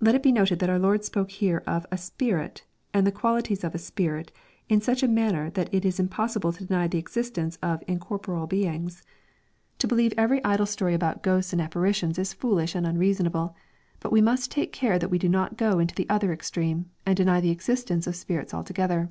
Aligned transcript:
Let 0.00 0.14
it 0.14 0.22
be 0.22 0.32
noted 0.32 0.58
that 0.60 0.70
our 0.70 0.78
Lord 0.78 1.04
spoke 1.04 1.30
here 1.32 1.62
of 1.66 1.84
"a 1.92 1.98
spirit," 1.98 2.64
and 2.94 3.06
the 3.06 3.12
qualities 3.12 3.62
of" 3.62 3.74
a 3.74 3.78
spirit," 3.78 4.32
in 4.70 4.80
such 4.80 5.02
a 5.02 5.06
manner 5.06 5.50
that 5.50 5.68
it 5.70 5.84
is 5.84 6.00
impossible 6.00 6.50
to 6.54 6.64
deny 6.64 6.88
the 6.88 6.96
existence 6.96 7.58
cf 7.58 7.82
incorporeal 7.82 8.46
beings. 8.46 9.02
To 9.80 9.86
believe 9.86 10.14
every 10.16 10.38
LUKE, 10.38 10.44
CHAP. 10.44 10.48
XXIV. 10.48 10.48
515 10.48 10.52
idle 10.54 10.66
story 10.66 10.94
about 10.94 11.22
ghosts 11.22 11.52
and 11.52 11.60
apparitions 11.60 12.18
is 12.18 12.32
foolish 12.32 12.74
and 12.74 12.86
unreasonable. 12.86 13.54
But 14.00 14.12
we 14.12 14.22
must 14.22 14.50
take 14.50 14.72
care 14.72 14.98
that 14.98 15.10
we 15.10 15.18
do 15.18 15.28
not 15.28 15.58
go 15.58 15.78
into 15.78 15.94
the 15.94 16.08
other 16.08 16.32
extreme, 16.32 16.86
and 17.04 17.14
deny 17.14 17.42
the 17.42 17.50
existence 17.50 18.06
of 18.06 18.16
spirits 18.16 18.54
altogether. 18.54 19.10